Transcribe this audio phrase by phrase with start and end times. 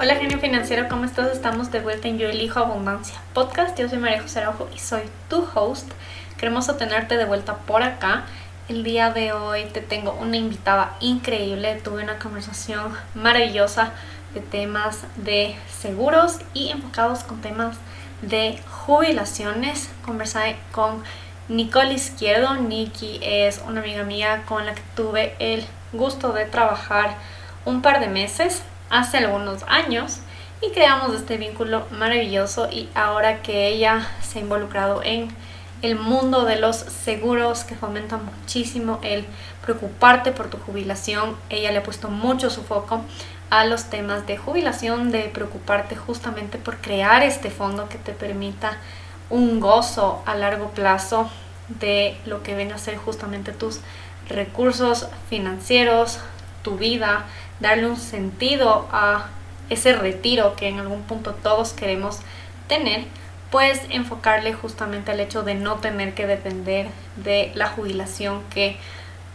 [0.00, 1.32] Hola genio financiero, ¿cómo estás?
[1.32, 3.76] Estamos de vuelta en Yo Elijo Abundancia Podcast.
[3.76, 5.90] Yo soy María José Araujo y soy tu host.
[6.36, 8.22] Queremos tenerte de vuelta por acá.
[8.68, 11.80] El día de hoy te tengo una invitada increíble.
[11.82, 13.90] Tuve una conversación maravillosa
[14.34, 17.76] de temas de seguros y enfocados con temas
[18.22, 19.90] de jubilaciones.
[20.04, 21.02] Conversé con
[21.48, 22.54] Nicole Izquierdo.
[22.54, 27.16] Nikki es una amiga mía con la que tuve el gusto de trabajar
[27.64, 30.18] un par de meses hace algunos años
[30.60, 35.28] y creamos este vínculo maravilloso y ahora que ella se ha involucrado en
[35.82, 39.24] el mundo de los seguros que fomenta muchísimo el
[39.62, 43.02] preocuparte por tu jubilación, ella le ha puesto mucho su foco
[43.50, 48.78] a los temas de jubilación, de preocuparte justamente por crear este fondo que te permita
[49.30, 51.30] un gozo a largo plazo
[51.68, 53.80] de lo que ven a ser justamente tus
[54.28, 56.18] recursos financieros,
[56.62, 57.26] tu vida,
[57.60, 59.26] darle un sentido a
[59.70, 62.20] ese retiro que en algún punto todos queremos
[62.68, 63.04] tener,
[63.50, 68.76] pues enfocarle justamente al hecho de no tener que depender de la jubilación que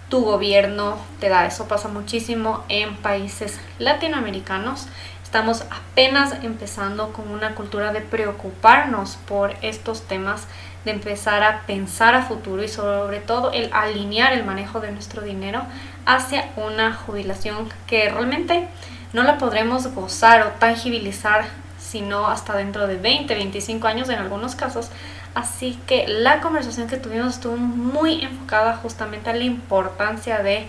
[0.09, 1.45] tu gobierno te da.
[1.45, 4.88] Eso pasa muchísimo en países latinoamericanos.
[5.23, 10.47] Estamos apenas empezando con una cultura de preocuparnos por estos temas,
[10.86, 15.23] de empezar a pensar a futuro y sobre todo el alinear el manejo de nuestro
[15.23, 15.64] dinero
[16.06, 18.68] hacia una jubilación que realmente
[19.14, 21.46] no la podremos gozar o tangibilizar
[21.78, 24.90] sino hasta dentro de 20, 25 años en algunos casos.
[25.36, 30.68] Así que la conversación que tuvimos estuvo muy enfocada justamente a la importancia de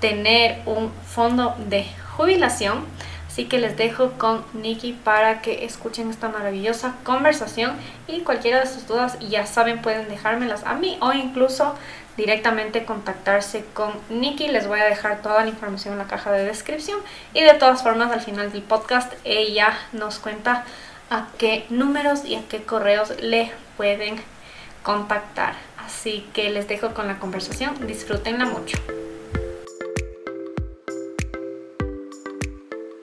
[0.00, 2.84] tener un fondo de jubilación
[3.36, 7.72] Así que les dejo con Nikki para que escuchen esta maravillosa conversación
[8.08, 11.74] y cualquiera de sus dudas ya saben pueden dejármelas a mí o incluso
[12.16, 14.48] directamente contactarse con Nikki.
[14.48, 16.98] Les voy a dejar toda la información en la caja de descripción
[17.34, 20.64] y de todas formas al final del podcast ella nos cuenta
[21.10, 24.16] a qué números y a qué correos le pueden
[24.82, 25.54] contactar.
[25.78, 28.76] Así que les dejo con la conversación, disfrútenla mucho.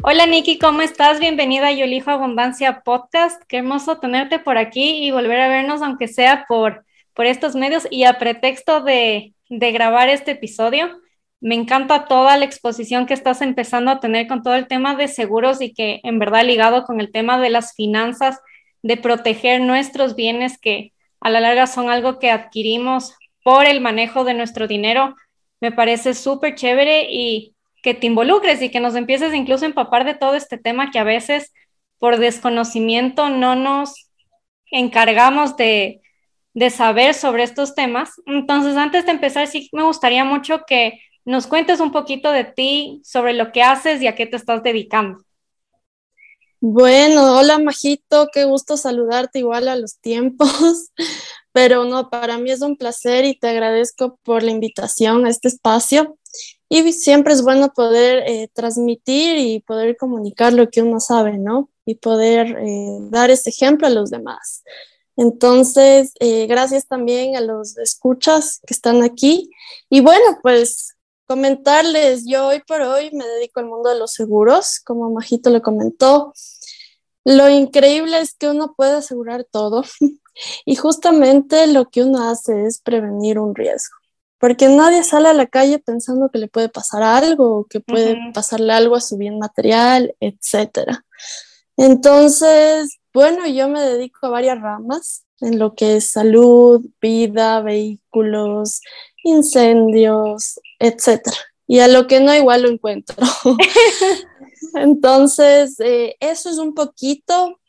[0.05, 1.21] Hola Nikki, ¿cómo estás?
[1.21, 3.41] Bienvenida a Yo Elijo Abundancia Podcast.
[3.47, 6.83] Qué hermoso tenerte por aquí y volver a vernos, aunque sea por,
[7.13, 10.99] por estos medios y a pretexto de, de grabar este episodio.
[11.39, 15.07] Me encanta toda la exposición que estás empezando a tener con todo el tema de
[15.07, 18.39] seguros y que en verdad ligado con el tema de las finanzas,
[18.81, 23.13] de proteger nuestros bienes que a la larga son algo que adquirimos
[23.43, 25.15] por el manejo de nuestro dinero.
[25.61, 30.05] Me parece súper chévere y que te involucres y que nos empieces incluso a empapar
[30.05, 31.53] de todo este tema que a veces
[31.97, 34.09] por desconocimiento no nos
[34.71, 36.02] encargamos de,
[36.53, 38.11] de saber sobre estos temas.
[38.25, 43.01] Entonces, antes de empezar, sí me gustaría mucho que nos cuentes un poquito de ti,
[43.03, 45.19] sobre lo que haces y a qué te estás dedicando.
[46.59, 50.91] Bueno, hola Majito, qué gusto saludarte igual a los tiempos,
[51.51, 55.49] pero no, para mí es un placer y te agradezco por la invitación a este
[55.49, 56.17] espacio.
[56.69, 61.69] Y siempre es bueno poder eh, transmitir y poder comunicar lo que uno sabe, ¿no?
[61.85, 64.63] Y poder eh, dar ese ejemplo a los demás.
[65.15, 69.49] Entonces, eh, gracias también a los escuchas que están aquí.
[69.89, 70.95] Y bueno, pues
[71.27, 75.61] comentarles, yo hoy por hoy me dedico al mundo de los seguros, como Majito le
[75.61, 76.33] comentó.
[77.25, 79.83] Lo increíble es que uno puede asegurar todo
[80.65, 83.95] y justamente lo que uno hace es prevenir un riesgo
[84.43, 88.73] porque nadie sale a la calle pensando que le puede pasar algo, que puede pasarle
[88.73, 90.99] algo a su bien material, etc.
[91.77, 98.81] Entonces, bueno, yo me dedico a varias ramas en lo que es salud, vida, vehículos,
[99.23, 101.21] incendios, etc.
[101.67, 103.15] Y a lo que no igual lo encuentro.
[104.75, 107.59] Entonces, eh, eso es un poquito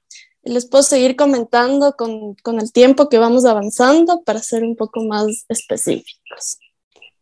[0.44, 5.03] les puedo seguir comentando con, con, el tiempo que vamos avanzando para ser un poco
[5.03, 6.59] más específicos.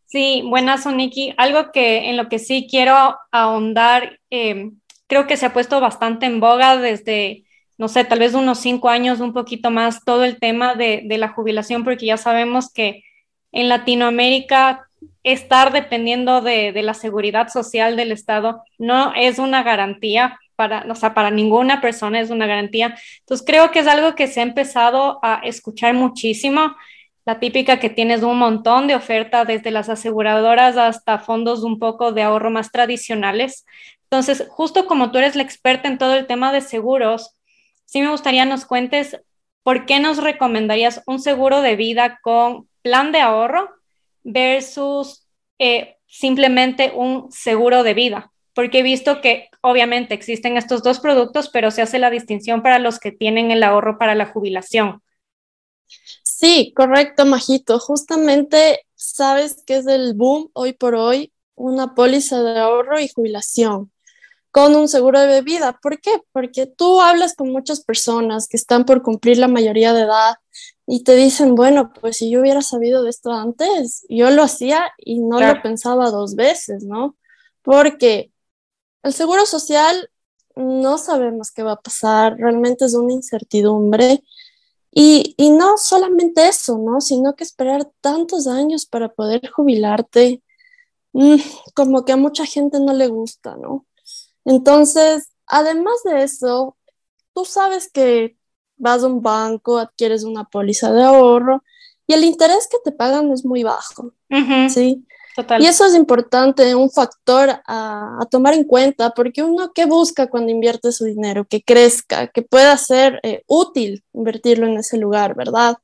[0.05, 1.33] Sí, buenas, Soniki.
[1.37, 6.25] Algo que en lo que sí quiero ahondar, em, creo que se ha puesto bastante
[6.25, 7.45] en boga desde,
[7.77, 11.17] no sé, tal vez unos cinco años, un poquito más, todo el tema de, de
[11.17, 13.03] la jubilación, porque ya sabemos que
[13.51, 14.87] en Latinoamérica
[15.23, 20.95] estar dependiendo de, de, la seguridad social del Estado no es una garantía para, o
[20.95, 22.95] sea, para ninguna persona es una garantía.
[23.19, 26.75] Entonces creo que es algo que se ha empezado a escuchar muchísimo
[27.25, 32.11] la típica que tienes un montón de oferta desde las aseguradoras hasta fondos un poco
[32.11, 33.65] de ahorro más tradicionales.
[34.03, 37.35] Entonces, justo como tú eres la experta en todo el tema de seguros,
[37.85, 39.19] sí me gustaría nos cuentes
[39.63, 43.69] por qué nos recomendarías un seguro de vida con plan de ahorro
[44.23, 45.27] versus
[45.57, 48.29] eh, simplemente un seguro de vida.
[48.55, 52.77] porque he visto que obviamente existen estos dos productos, pero se hace la distinción para
[52.77, 55.01] los que tienen el ahorro para la jubilación.
[56.21, 57.79] Sí, correcto, Majito.
[57.79, 63.92] Justamente sabes que es el boom hoy por hoy una póliza de ahorro y jubilación
[64.53, 65.79] con un seguro de vida.
[65.81, 66.11] ¿Por qué?
[66.31, 70.35] Porque tú hablas con muchas personas que están por cumplir la mayoría de edad
[70.85, 74.91] y te dicen, bueno, pues si yo hubiera sabido de esto antes, yo lo hacía
[74.99, 77.17] y no lo pensaba dos veces, ¿no?
[77.63, 78.31] Porque
[79.01, 80.11] el seguro social
[80.55, 84.23] no sabemos qué va a pasar, realmente es una incertidumbre.
[84.91, 87.01] Y, y no solamente eso, ¿no?
[87.01, 90.43] Sino que esperar tantos años para poder jubilarte,
[91.13, 91.37] mm,
[91.73, 93.87] como que a mucha gente no le gusta, ¿no?
[94.45, 96.77] Entonces, además de eso,
[97.33, 98.37] tú sabes que
[98.77, 101.63] vas a un banco, adquieres una póliza de ahorro
[102.05, 104.13] y el interés que te pagan es muy bajo,
[104.69, 105.05] ¿sí?
[105.35, 105.63] Total.
[105.63, 110.51] Y eso es importante, un factor a, tomar en cuenta, porque uno ¿qué busca cuando
[110.51, 115.77] invierte su dinero, que crezca, que pueda ser eh, útil invertirlo en ese lugar, ¿verdad?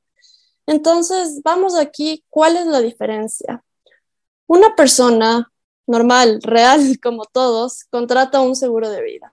[0.66, 3.64] Entonces, vamos aquí, ¿cuál es la diferencia?
[4.46, 5.50] Una persona
[5.86, 9.32] normal, real, como todos, contrata un seguro de vida.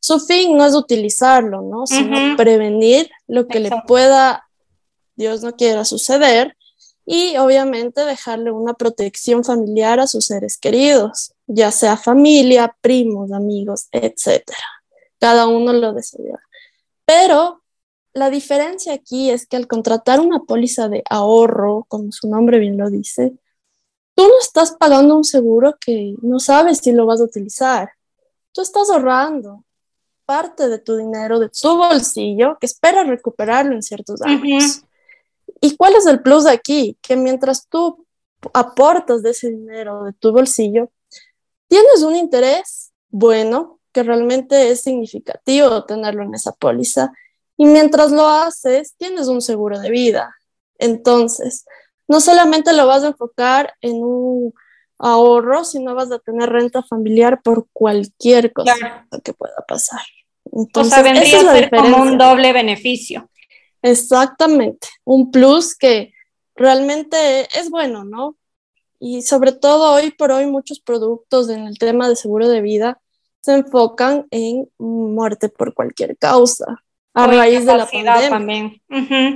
[0.00, 1.86] Su fin no es utilizarlo, ¿no?
[1.86, 4.48] Sino prevenir lo que le pueda,
[5.16, 6.56] Dios no quiera, suceder
[7.04, 13.88] y obviamente dejarle una protección familiar a sus seres queridos, ya sea familia, primos, amigos,
[13.92, 14.42] etc.
[15.18, 16.38] Cada uno lo desea.
[17.06, 17.62] Pero
[18.12, 22.76] la diferencia aquí es que al contratar una póliza de ahorro, como su nombre bien
[22.76, 23.32] lo dice,
[24.18, 27.92] tú no estás pagando un seguro que no sabes si lo vas a utilizar.
[28.50, 29.64] Tú estás ahorrando
[30.26, 34.82] parte de tu dinero, de tu bolsillo, que esperas recuperarlo en ciertos años.
[35.60, 36.98] ¿Y cuál es el plus aquí?
[37.00, 38.06] Que mientras tú
[38.52, 40.90] aportas de ese dinero de tu bolsillo,
[41.68, 47.12] tienes un interés bueno, que realmente es significativo tenerlo en esa póliza,
[47.56, 50.34] y mientras lo haces, tienes un seguro de vida.
[50.76, 51.64] Entonces,
[52.08, 54.54] no solamente lo vas a enfocar en un
[54.98, 60.00] ahorro, sino vas a tener renta familiar por cualquier cosa que pueda pasar.
[60.50, 63.30] Entonces, o sea, vendría a ser como un doble beneficio.
[63.82, 66.12] Exactamente, un plus que
[66.56, 68.36] realmente es bueno, ¿no?
[68.98, 73.00] Y sobre todo hoy por hoy muchos productos en el tema de seguro de vida
[73.40, 76.82] se enfocan en muerte por cualquier causa,
[77.14, 78.30] a raíz de la pandemia.
[78.30, 78.82] También.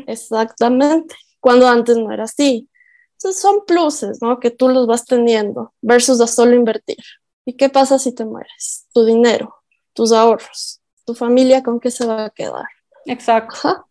[0.09, 2.69] Exactamente cuando antes no era así.
[3.15, 4.39] Entonces son pluses, ¿no?
[4.39, 6.99] Que tú los vas teniendo versus a solo invertir.
[7.45, 8.87] ¿Y qué pasa si te mueres?
[8.95, 9.57] Tu dinero,
[9.93, 12.67] tus ahorros, tu familia, ¿con qué se va a quedar?
[13.07, 13.89] Exacto.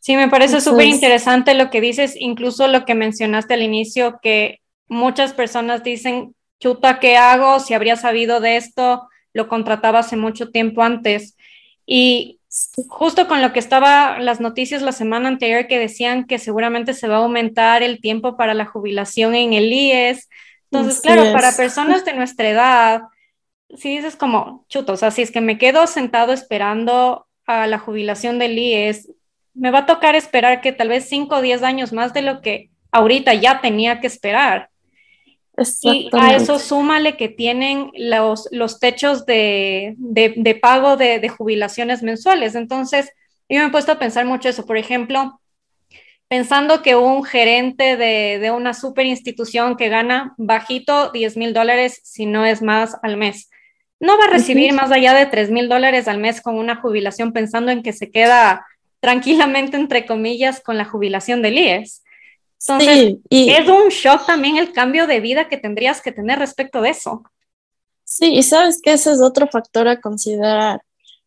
[0.00, 4.60] Sí, me parece súper interesante lo que dices, incluso lo que mencionaste al inicio, que
[4.88, 7.60] muchas personas dicen, chuta, ¿qué hago?
[7.60, 11.36] Si habría sabido de esto, lo contrataba hace mucho tiempo antes.
[11.86, 12.40] Y
[12.88, 17.08] justo con lo que estaba las noticias la semana anterior que decían que seguramente se
[17.08, 20.28] va a aumentar el tiempo para la jubilación en el IES.
[20.70, 23.02] Entonces, claro, para personas de nuestra edad,
[23.76, 27.78] si dices como, chuto, o sea, si es que me quedo sentado esperando a la
[27.78, 29.10] jubilación del IES,
[29.54, 32.40] me va a tocar esperar que tal vez 5 o 10 años más de lo
[32.40, 34.70] que ahorita ya tenía que esperar.
[35.82, 42.02] Y a eso súmale que tienen los, los techos de, de, pago de, de, jubilaciones
[42.02, 42.54] mensuales.
[42.54, 43.10] Entonces,
[43.48, 44.66] yo me he puesto a pensar mucho eso.
[44.66, 45.40] Por ejemplo,
[46.28, 52.00] pensando que un gerente de, de una super institución que gana bajito 10 mil dólares,
[52.02, 53.48] si no es más al mes,
[54.00, 57.32] no va a recibir más allá de 3 mil dólares al mes con una jubilación
[57.32, 58.66] pensando en que se queda
[59.00, 62.03] tranquilamente, entre comillas, con la jubilación del IES.
[62.60, 66.80] Entonces, y, es un shock también el cambio de vida que tendrías que tener respecto
[66.80, 67.22] de eso.
[68.04, 70.82] Sí, y sabes que ese es otro factor a considerar,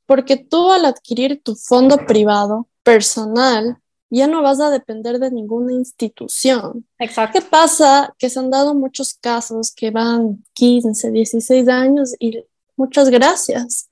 [0.05, 3.77] porque tú al adquirir tu fondo privado personal,
[4.10, 6.88] ya no vas a depender de ninguna institución.
[6.98, 7.39] Exacto.
[7.39, 8.15] ¿Qué pasa?
[8.17, 12.43] Que se han dado muchos casos que van 15, 16 años y
[12.75, 13.89] muchas gracias.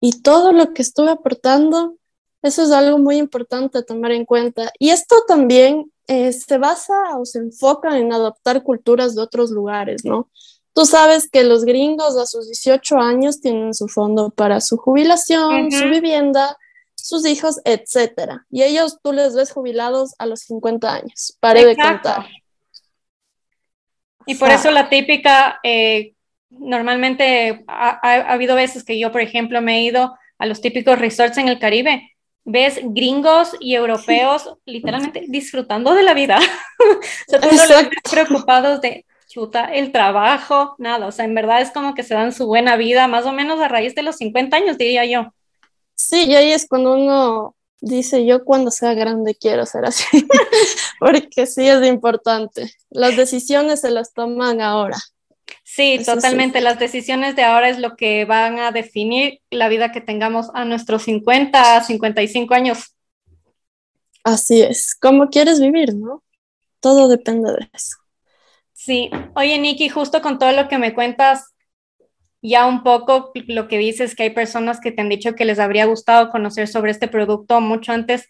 [0.00, 1.96] Y todo lo que estuve aportando,
[2.42, 4.72] eso es algo muy importante a tomar en cuenta.
[4.78, 10.04] Y esto también eh, se basa o se enfoca en adoptar culturas de otros lugares,
[10.04, 10.28] ¿no?
[10.74, 15.70] Tú sabes que los gringos a sus 18 años tienen su fondo para su jubilación,
[15.70, 16.56] su vivienda,
[16.96, 18.46] sus hijos, etcétera.
[18.50, 21.36] Y ellos tú les ves jubilados a los 50 años.
[21.40, 22.26] Pare de contar.
[24.26, 26.14] Y por eso la típica, eh,
[26.48, 30.98] normalmente ha, ha, habido veces que yo, por ejemplo, me he ido a los típicos
[30.98, 32.11] resorts en el Caribe
[32.44, 36.38] ves gringos y europeos literalmente disfrutando de la vida.
[37.42, 42.02] o sea, preocupados de, chuta, el trabajo, nada, o sea, en verdad es como que
[42.02, 45.06] se dan su buena vida, más o menos a raíz de los 50 años, diría
[45.06, 45.32] yo.
[45.94, 50.04] Sí, y ahí es cuando uno dice, yo cuando sea grande quiero ser así,
[51.00, 52.72] porque sí es importante.
[52.90, 54.98] Las decisiones se las toman ahora.
[55.74, 56.60] Sí, totalmente.
[56.60, 60.66] Las decisiones de ahora es lo que van a definir la vida que tengamos a
[60.66, 62.94] nuestros 50, 55 años.
[64.22, 64.94] Así es.
[65.00, 66.22] ¿Cómo quieres vivir, no?
[66.80, 67.96] Todo depende de eso.
[68.74, 69.08] Sí.
[69.34, 71.54] Oye, Nikki, justo con todo lo que me cuentas,
[72.42, 75.58] ya un poco lo que dices, que hay personas que te han dicho que les
[75.58, 78.28] habría gustado conocer sobre este producto mucho antes.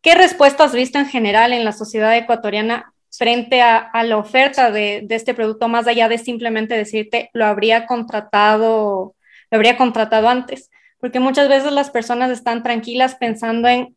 [0.00, 5.06] ¿Qué respuesta has visto en general en la sociedad ecuatoriana frente a, la oferta de,
[5.10, 9.14] este producto, más allá de simplemente decirte lo habría contratado,
[9.50, 13.96] lo habría contratado antes, porque muchas veces las personas están tranquilas pensando en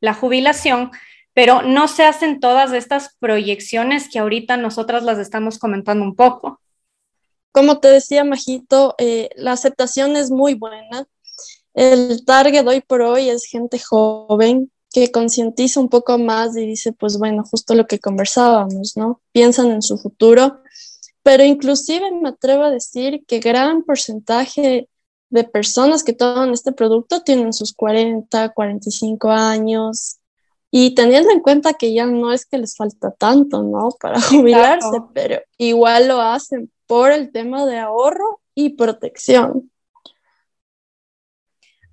[0.00, 0.90] la jubilación,
[1.32, 6.60] pero no se hacen todas estas proyecciones que ahorita nosotras las estamos comentando un poco.
[7.52, 11.06] Como te decía, Majito, eh, la aceptación es muy buena.
[11.74, 16.92] El target hoy por hoy es gente joven, que concientiza un poco más y dice,
[16.92, 19.20] pues bueno, justo lo que conversábamos, ¿no?
[19.32, 20.60] Piensan en su futuro,
[21.22, 24.88] pero inclusive me atrevo a decir que gran porcentaje
[25.28, 30.16] de personas que toman este producto tienen sus 40, 45 años
[30.72, 33.90] y teniendo en cuenta que ya no es que les falta tanto, ¿no?
[34.00, 39.70] Para jubilarse, pero igual lo hacen por el tema de ahorro y protección.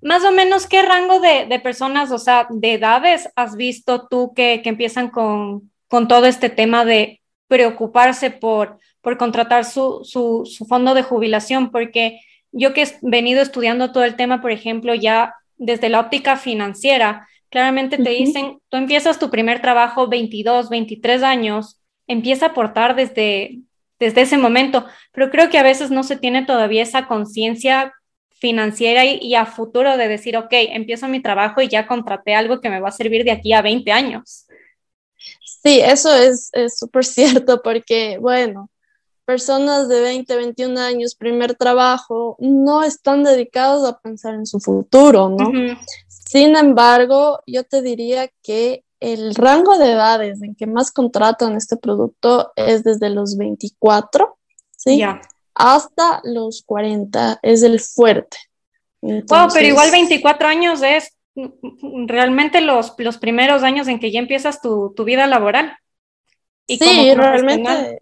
[0.00, 4.62] Más o menos, ¿qué rango de, personas, o sea, de edades has visto tú que,
[4.64, 11.70] empiezan con, todo este tema de preocuparse por, por contratar su, fondo de jubilación?
[11.70, 12.20] Porque
[12.52, 17.26] yo que he venido estudiando todo el tema, por ejemplo, ya desde la óptica financiera,
[17.50, 23.58] claramente te dicen, tú empiezas tu primer trabajo 22, 23 años, empieza a aportar desde,
[23.98, 27.92] desde ese momento, pero creo que a veces no se tiene todavía esa conciencia
[28.40, 32.70] financiera y, a futuro de decir, ok, empiezo mi trabajo y ya contraté algo que
[32.70, 34.46] me va a servir de aquí a 20 años.
[35.44, 38.70] Sí, eso es súper cierto porque, bueno,
[39.28, 45.28] personas de 20, 21 años, primer trabajo, no están dedicados a pensar en su futuro,
[45.28, 45.52] ¿no?
[46.08, 51.76] Sin embargo, yo te diría que el rango de edades en que más contratan este
[51.76, 54.38] producto es desde los 24,
[54.74, 55.04] ¿sí?
[55.58, 58.38] Hasta los 40 es el fuerte.
[59.02, 61.12] wow, pero igual 24 años es
[62.06, 65.76] realmente los, los primeros años en que ya empiezas tu, vida laboral.
[66.66, 67.98] Y sí, realmente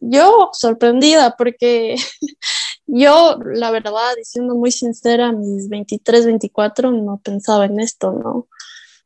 [0.00, 1.96] yo sorprendida porque
[2.86, 8.48] yo, la verdad, diciendo muy sincera, mis 23, 24 no pensaba en esto, ¿no?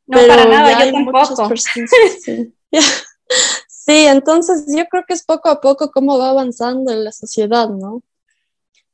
[0.07, 1.55] No, para nada, yo tampoco.
[1.57, 2.53] Sí,
[3.87, 8.01] entonces yo creo que es poco a poco cómo va avanzando en la sociedad, ¿no?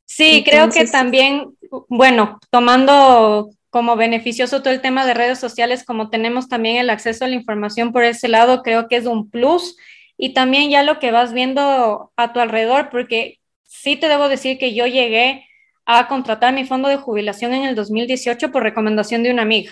[0.05, 1.57] Sí, creo que también,
[1.87, 7.25] bueno, tomando como beneficioso todo el tema de redes sociales, como tenemos también el acceso
[7.25, 9.75] a la información por ese lado, creo que es un plus.
[10.15, 14.59] Y también ya lo que vas viendo a tu alrededor, porque sí te debo decir
[14.59, 15.47] que yo llegué
[15.85, 19.71] a contratar mi fondo de jubilación en el 2018 por recomendación de una amiga.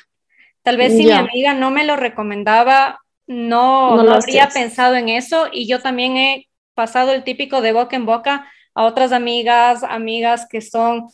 [0.63, 3.00] Tal vez si mi amiga no me lo recomendaba,
[3.31, 7.95] no, no, habría pensado en eso y yo también he pasado el típico de boca
[7.95, 11.07] en boca a otras amigas, amigas que son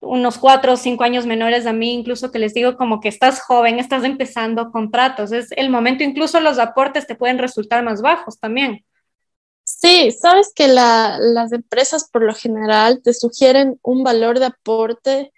[0.00, 3.40] unos cuatro o cinco años menores a mí, incluso que les digo como que estás
[3.40, 8.38] joven, estás empezando contratos, es el momento, incluso los aportes te pueden resultar más bajos
[8.38, 8.84] también.
[9.64, 15.32] Sí, sabes que las empresas por lo general te sugieren un valor de aporte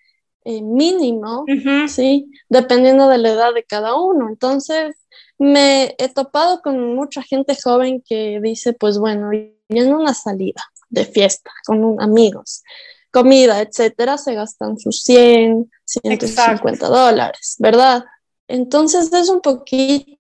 [0.45, 1.45] eh, mínimo,
[1.87, 2.31] ¿sí?
[2.49, 4.29] Dependiendo de la edad de cada uno.
[4.29, 4.97] Entonces,
[5.38, 11.05] me he topado con mucha gente joven que dice, pues bueno, en una salida de
[11.05, 12.62] fiesta con amigos,
[13.11, 18.05] comida, etcétera, se gastan sus 100, 150 dólares, ¿verdad?
[18.49, 20.19] Entonces es un poquito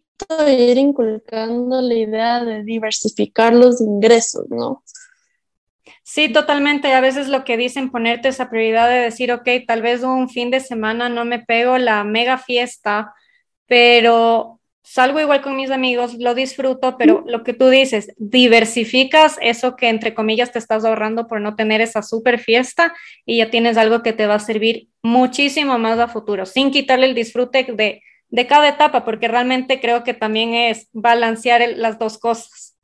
[0.48, 4.82] ir inculcando la idea de diversificar los ingresos, ¿no?
[6.02, 6.92] Sí, totalmente.
[6.92, 10.50] A veces lo que dicen, ponerte esa prioridad de decir, ok, tal vez un fin
[10.50, 13.14] de semana no me pego la mega fiesta,
[13.66, 19.76] pero salgo igual con mis amigos, lo disfruto, pero lo que tú dices, diversificas eso
[19.76, 23.78] que entre comillas te estás ahorrando por no tener esa super fiesta y ya tienes
[23.78, 28.02] algo que te va a servir muchísimo más a futuro, sin quitarle el disfrute de,
[28.28, 32.76] de cada etapa, porque realmente creo que también es balancear las dos cosas.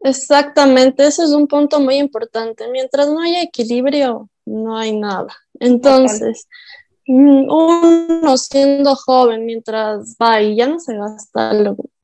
[0.00, 2.68] Exactamente, ese es un punto muy importante.
[2.70, 5.34] Mientras no haya equilibrio, no hay nada.
[5.60, 6.48] Entonces,
[7.06, 11.52] uno siendo joven mientras va y ya no se gasta,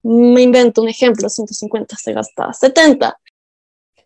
[0.02, 3.18] me invento un ejemplo, 150 se gasta 70.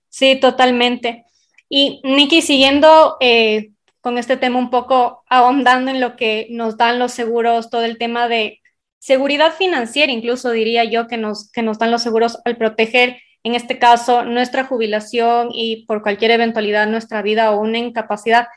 [0.09, 1.25] Sí, totalmente.
[1.69, 6.99] Y Nikki, siguiendo eh, con este tema un poco ahondando en lo que nos dan
[6.99, 8.61] los seguros, todo el tema de
[8.99, 13.55] seguridad financiera, incluso diría yo que nos, que nos dan los seguros al proteger, en
[13.55, 18.49] este caso, nuestra jubilación y por cualquier eventualidad nuestra vida o una incapacidad.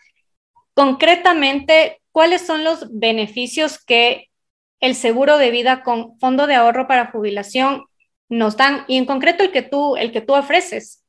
[0.74, 4.31] Concretamente, ¿cuáles son los beneficios que
[4.79, 7.83] el seguro de vida con fondo de ahorro para jubilación
[8.27, 11.03] nos dan y en concreto el que tú, el que tú ofreces?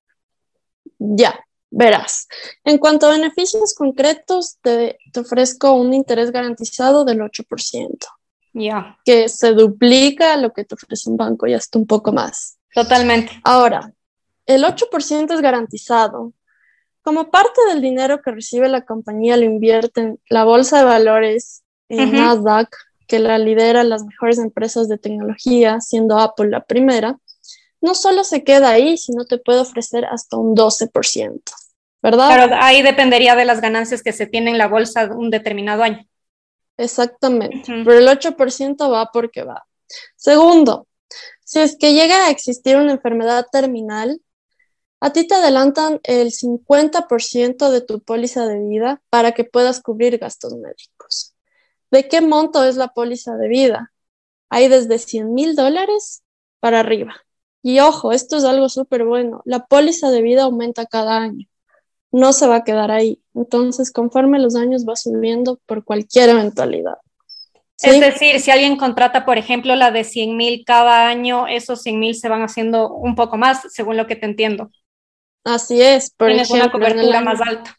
[0.98, 1.34] Ya,
[1.70, 2.28] verás.
[2.62, 8.06] En cuanto a beneficios concretos, te, ofrezco un interés garantizado del 8%.
[8.52, 8.98] Ya.
[9.02, 12.58] Que se duplica lo que te ofrece un banco y hasta un poco más.
[12.74, 13.32] Totalmente.
[13.44, 13.94] Ahora,
[14.44, 16.34] el 8% es garantizado.
[17.08, 21.62] Como parte del dinero que recibe la compañía lo invierte en la bolsa de valores
[21.88, 22.68] en Nasdaq,
[23.06, 27.18] que la lidera las mejores empresas de tecnología, siendo Apple la primera,
[27.80, 31.40] no solo se queda ahí, sino te puede ofrecer hasta un 12%,
[32.02, 32.26] ¿verdad?
[32.26, 36.06] Claro, ahí dependería de las ganancias que se tienen en la bolsa un determinado año.
[36.76, 39.64] Exactamente, pero el 8% va porque va.
[40.14, 40.86] Segundo,
[41.42, 44.20] si es que llega a existir una enfermedad terminal,
[45.00, 50.18] a ti te adelantan el 50% de tu póliza de vida para que puedas cubrir
[50.18, 51.34] gastos médicos.
[51.90, 53.92] ¿De qué monto es la póliza de vida?
[54.50, 56.22] Hay desde 100 mil dólares
[56.60, 57.14] para arriba.
[57.62, 59.42] Y ojo, esto es algo súper bueno.
[59.44, 61.46] La póliza de vida aumenta cada año.
[62.10, 63.22] No se va a quedar ahí.
[63.34, 66.98] Entonces, conforme los años va subiendo por cualquier eventualidad.
[67.80, 71.98] Es decir, si alguien contrata, por ejemplo, la de 100 mil cada año, esos 100
[72.00, 74.70] mil se van haciendo un poco más, según lo que te entiendo.
[75.45, 76.11] Así es.
[76.11, 77.76] Por Tienes una cobertura más alta.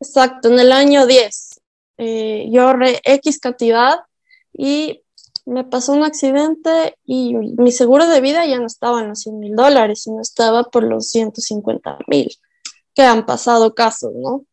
[0.00, 1.60] Exacto, en el año 10
[2.02, 4.00] eh, yo ahorré X cantidad
[4.54, 5.02] y
[5.44, 9.38] me pasó un accidente y mi seguro de vida ya no estaba en los 100
[9.38, 12.34] mil dólares, sino estaba por los 150 mil,
[12.94, 14.46] que han pasado casos, ¿no?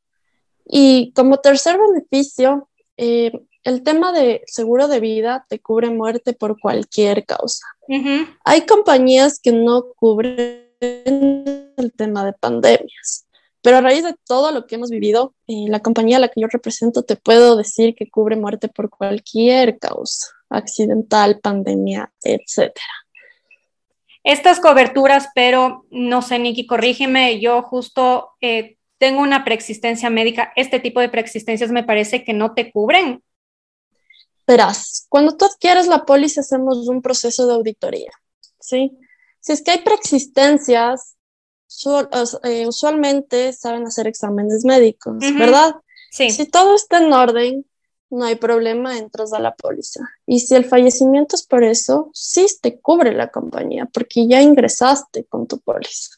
[0.65, 2.67] Y como tercer beneficio,
[2.98, 3.32] eh,
[3.63, 7.65] el tema de seguro de vida te cubre muerte por cualquier causa.
[8.43, 13.27] Hay compañías que no cubren el tema de pandemias.
[13.61, 16.41] Pero a raíz de todo lo que hemos vivido, eh, la compañía a la que
[16.41, 22.71] yo represento te puedo decir que cubre muerte por cualquier causa, accidental, pandemia, etc.
[24.23, 30.79] Estas coberturas, pero no sé, Nikki, corrígeme, yo justo eh, tengo una preexistencia médica, este
[30.79, 33.23] tipo de preexistencias me parece que no te cubren.
[34.45, 38.11] Verás, cuando tú adquieres la póliza hacemos un proceso de auditoría,
[38.59, 38.97] ¿sí?
[39.39, 41.17] Si es que hay preexistencias,
[42.43, 45.76] eh, usualmente saben hacer exámenes médicos, ¿verdad?
[46.12, 46.32] Sí.
[46.32, 47.65] Si todo está en orden,
[48.10, 50.02] no hay problema, entras a la póliza.
[50.26, 55.26] Y si el fallecimiento es por eso, sí te cubre la compañía, porque ya ingresaste
[55.26, 56.15] con tu póliza.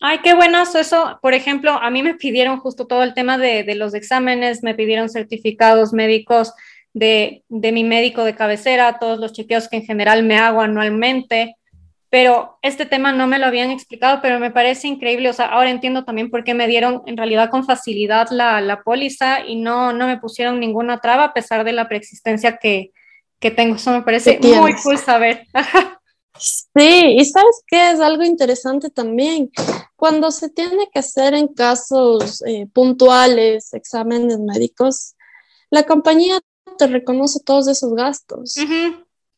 [0.00, 1.18] Ay, qué buenazo eso.
[1.22, 4.74] Por ejemplo, a mí me pidieron justo todo el tema de, de los exámenes, me
[4.74, 6.52] pidieron certificados médicos
[6.92, 11.55] de, de mi médico de cabecera, todos los chequeos que en general me hago anualmente
[12.10, 15.70] pero este tema no me lo habían explicado, pero me parece increíble, o sea, ahora
[15.70, 19.92] entiendo también por qué me dieron en realidad con facilidad la, la póliza y no,
[19.92, 22.92] no me pusieron ninguna traba a pesar de la preexistencia que,
[23.40, 25.46] que tengo, eso me parece muy cool saber.
[26.38, 29.50] Sí, y sabes qué es algo interesante también.
[29.96, 35.14] Cuando se tiene que hacer en casos eh, puntuales exámenes médicos,
[35.70, 36.38] la compañía
[36.76, 38.54] te reconoce todos esos gastos.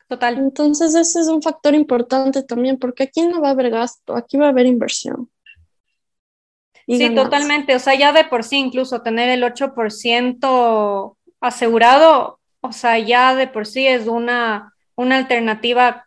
[0.08, 0.38] Total.
[0.38, 4.38] Entonces ese es un factor importante también, porque aquí no va a haber gasto, aquí
[4.38, 5.30] va a haber inversión.
[6.86, 7.74] sí, totalmente.
[7.76, 13.46] O sea, ya de por sí, incluso tener el 8% asegurado, o sea, ya de
[13.46, 16.06] por sí es una, una alternativa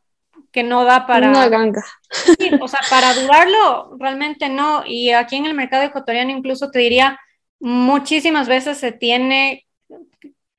[0.51, 1.29] que no da para...
[1.29, 1.85] Una ganga.
[2.11, 4.83] Sí, o sea, para durarlo, realmente no.
[4.85, 7.19] Y aquí en el mercado ecuatoriano incluso te diría,
[7.59, 9.65] muchísimas veces se tiene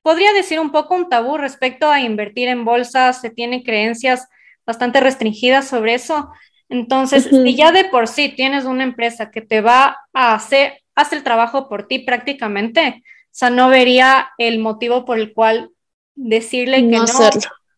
[0.03, 4.27] podría decir un poco un tabú respecto a invertir en bolsas, se tiene creencias
[4.65, 6.29] bastante restringidas sobre eso.
[6.69, 11.15] Entonces, si ya de por sí tienes una empresa que te va a hacer, hace
[11.15, 15.71] el trabajo por ti prácticamente, o sea, no vería el motivo por el cual
[16.15, 17.05] decirle que no,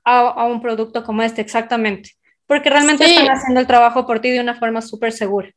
[0.04, 2.12] a, un producto como este, exactamente.
[2.48, 5.52] Porque realmente están haciendo el trabajo por ti de una forma súper segura.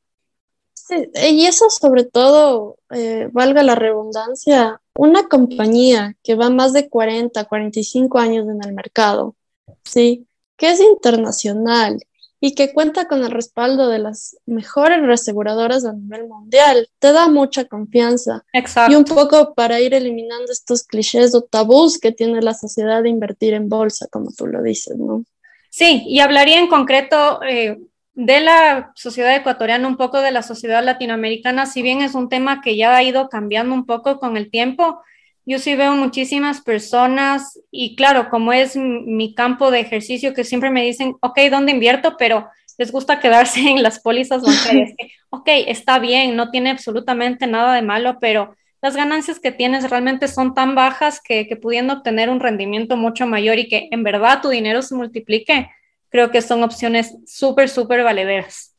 [0.72, 6.88] Sí, y eso sobre todo, eh, valga la redundancia, una compañía que va más de
[6.88, 9.37] 40, 45 años en el mercado,
[9.84, 10.26] ¿sí?
[10.56, 12.00] que es internacional
[12.40, 17.28] y que cuenta con el respaldo de las mejores reaseguradoras a nivel mundial, te da
[17.28, 18.44] mucha confianza.
[18.52, 18.92] Exacto.
[18.92, 23.08] Y un poco para ir eliminando estos clichés o tabús que tiene la sociedad de
[23.08, 25.22] invertir en bolsa, como tú lo dices, ¿no?
[25.70, 27.78] Sí, y hablaría en concreto, eh,
[28.18, 32.61] de la sociedad ecuatoriana, un poco de la sociedad latinoamericana, si bien es un tema
[32.61, 35.00] que ya ha ido cambiando un poco con el tiempo,
[35.46, 40.72] yo sí veo muchísimas personas y claro, como es mi campo de ejercicio, que siempre
[40.72, 42.16] me dicen, ok, ¿dónde invierto?
[42.18, 44.94] Pero les gusta quedarse en las pólizas bancarias.
[45.31, 50.26] ok, está bien, no tiene absolutamente nada de malo, pero las ganancias que tienes realmente
[50.26, 54.40] son tan bajas que, que pudiendo obtener un rendimiento mucho mayor y que en verdad
[54.42, 55.70] tu dinero se multiplique,
[56.11, 58.75] creo que son opciones súper, súper valederas.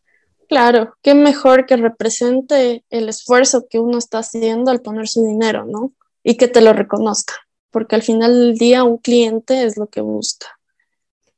[0.47, 5.65] Claro, qué mejor que represente el esfuerzo que uno está haciendo al poner su dinero,
[5.65, 5.93] ¿no?
[6.23, 7.33] y que te lo reconozca,
[7.71, 10.47] porque al final del día un cliente es lo que busca.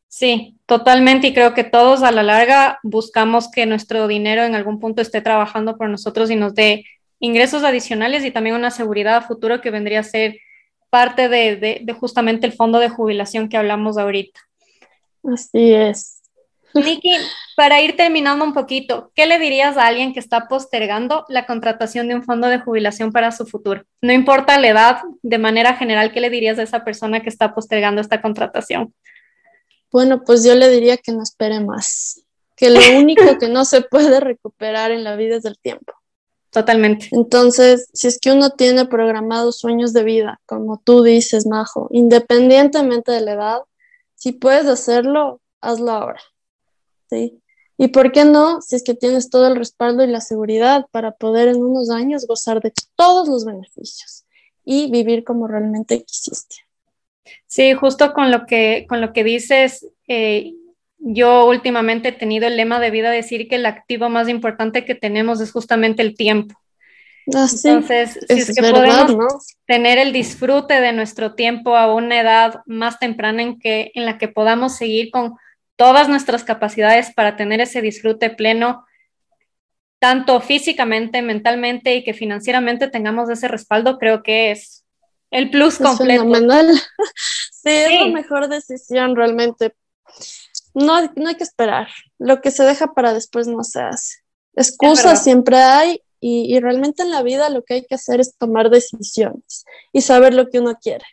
[0.07, 1.27] Sí, totalmente.
[1.27, 5.21] Y creo que todos a la larga buscamos que nuestro dinero en algún punto esté
[5.21, 6.83] trabajando por nosotros y nos dé
[7.19, 10.37] ingresos adicionales y también una seguridad a futuro que vendría a ser
[10.89, 14.41] parte de, de justamente el fondo de jubilación que hablamos ahorita.
[15.23, 16.21] Así es.
[16.73, 17.11] Nikki,
[17.55, 22.07] para ir terminando un poquito, ¿qué le dirías a alguien que está postergando la contratación
[22.07, 23.83] de un fondo de jubilación para su futuro?
[24.01, 27.53] No importa la edad, de manera general, ¿qué le dirías a esa persona que está
[27.53, 28.93] postergando esta contratación?
[29.91, 32.23] Bueno, pues yo le diría que no espere más,
[32.55, 35.93] que lo único que no se puede recuperar en la vida es el tiempo.
[36.51, 37.07] Totalmente.
[37.11, 43.13] Entonces, si es que uno tiene programados sueños de vida, como tú dices, Majo, independientemente
[43.13, 43.61] de la edad,
[44.21, 46.21] si puedes hacerlo, hazlo ahora.
[47.75, 48.61] ¿Y por qué no?
[48.61, 52.27] Si es que tienes todo el respaldo y la seguridad para poder en unos años
[52.27, 54.25] gozar de todos los beneficios
[54.63, 56.57] y vivir como realmente quisiste.
[57.47, 60.53] Sí, justo con lo que, con lo que dices, eh,
[60.99, 64.93] yo últimamente he tenido el lema de vida decir que el activo más importante que
[64.93, 66.60] tenemos es justamente el tiempo.
[67.33, 72.61] Ah, Entonces, si es, que podemos tener el disfrute de nuestro tiempo a una edad
[72.65, 75.35] más temprana en, que, en la que podamos seguir con
[75.75, 78.85] todas nuestras capacidades para tener ese disfrute pleno,
[79.99, 84.83] tanto físicamente, mentalmente y que financieramente tengamos ese respaldo, creo que es
[85.29, 86.25] el plus completo.
[87.51, 89.73] sí, es la mejor decisión realmente.
[90.73, 91.87] No, no hay que esperar.
[92.17, 94.17] Lo que se deja para después no se hace.
[94.53, 98.37] Excusas siempre hay y, y realmente en la vida lo que hay que hacer es
[98.37, 101.03] tomar decisiones y saber lo que uno quiere.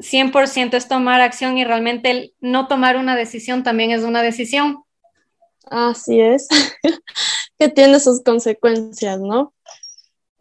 [0.00, 4.82] 100% es tomar acción y realmente el no tomar una decisión también es una decisión.
[5.70, 6.48] Así es,
[7.58, 9.54] que tiene sus consecuencias, ¿no?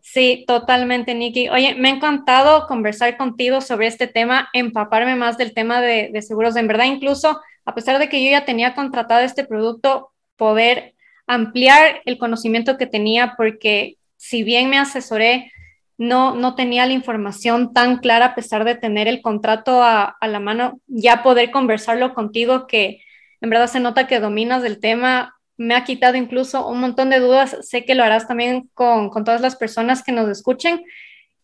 [0.02, 1.50] Sí, totalmente, Nikki.
[1.50, 6.21] Oye, me ha encantado conversar contigo sobre este tema, empaparme más del tema de, de
[6.21, 6.56] seguros.
[6.56, 10.95] En verdad, incluso a pesar de que yo ya tenía contratado este producto, poder
[11.27, 15.51] ampliar el conocimiento que tenía, porque si bien me asesoré
[15.97, 20.39] no, no tenía la información tan clara a pesar de tener el contrato a, la
[20.39, 23.01] mano, ya poder conversarlo contigo, que
[23.41, 27.19] en verdad se nota que dominas el tema, me ha quitado incluso un montón de
[27.19, 30.83] dudas, sé que lo harás también con, todas las personas que nos escuchen.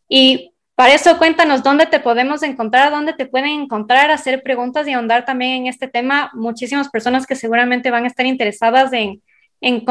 [0.08, 4.94] Y para eso cuéntanos dónde te podemos encontrar, dónde te pueden encontrar, hacer preguntas y
[4.94, 6.30] ahondar también en este tema.
[6.34, 9.24] Muchísimas personas que seguramente van a estar interesadas en,
[9.64, 9.86] en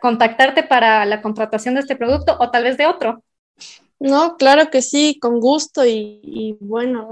[0.00, 3.24] contactarte para la contratación de este producto o tal vez de otro.
[3.98, 7.10] No, claro que sí, con gusto y, bueno,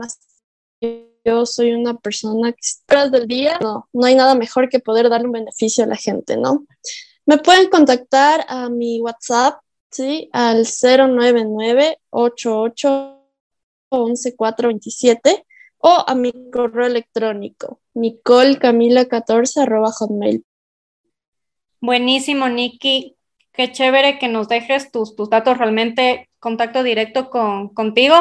[1.24, 5.08] yo soy una persona que tras del día, no, no hay nada mejor que poder
[5.08, 6.66] darle un beneficio a la gente, ¿no?
[7.26, 10.28] Me pueden contactar a mi WhatsApp, ¿sí?
[10.32, 13.20] Al 099 88
[13.90, 15.46] 11427
[15.78, 20.44] o a mi correo electrónico, nicolcamila14 hotmail.
[21.84, 23.14] Buenísimo, Nikki.
[23.52, 28.14] Qué chévere que nos dejes tus, tus datos realmente contacto directo con, contigo.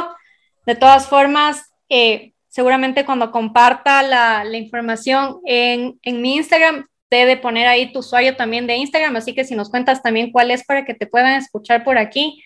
[0.66, 7.38] De todas formas, eh, seguramente cuando comparta la, la información en, en, mi Instagram, debe
[7.38, 10.66] poner ahí tu usuario también de Instagram, así que si nos cuentas también cuál es
[10.66, 12.44] para que te puedan escuchar por aquí.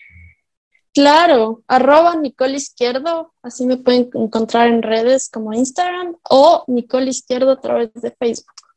[0.94, 7.50] Claro, arroba Nicole Izquierdo, así me pueden encontrar en redes como Instagram o Nicole Izquierdo
[7.50, 8.67] a través de Facebook.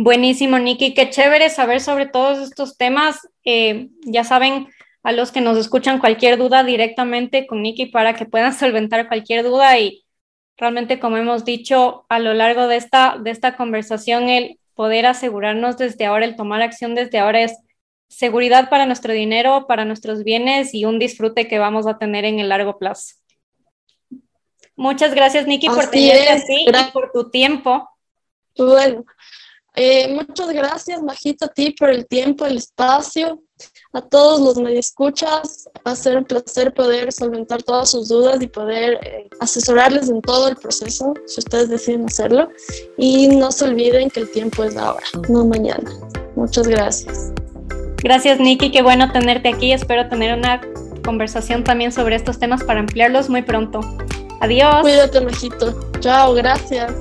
[0.00, 3.28] Buenísimo, Nikki, qué chévere saber sobre todos estos temas.
[3.42, 4.68] Eh, ya saben,
[5.02, 9.42] a los que nos escuchan cualquier duda directamente con Nikki para que puedan solventar cualquier
[9.42, 10.04] duda y
[10.56, 15.78] realmente como hemos dicho a lo largo de esta, de esta conversación, el poder asegurarnos
[15.78, 17.58] desde ahora, el tomar acción desde ahora es
[18.06, 22.38] seguridad para nuestro dinero, para nuestros bienes y un disfrute que vamos a tener en
[22.38, 23.16] el largo plazo.
[24.76, 27.88] Muchas gracias, Nikki, por tenerte así y por tu tiempo.
[28.56, 29.04] Bueno,
[29.80, 33.40] eh, muchas gracias, Majito, a ti por el tiempo, el espacio
[33.92, 35.68] a todos los escuchas.
[35.86, 40.20] Va a ser un placer poder solventar todas sus dudas y poder eh, asesorarles en
[40.20, 42.48] todo el proceso, si ustedes deciden hacerlo.
[42.96, 45.90] Y no se olviden que el tiempo es ahora, no mañana.
[46.34, 47.32] Muchas gracias.
[48.02, 48.70] Gracias, Nikki.
[48.70, 49.72] Qué bueno tenerte aquí.
[49.72, 50.60] Espero tener una
[51.04, 53.80] conversación también sobre estos temas para ampliarlos muy pronto.
[54.40, 54.82] Adiós.
[54.82, 55.90] Cuídate, Majito.
[56.00, 56.92] Chao, gracias.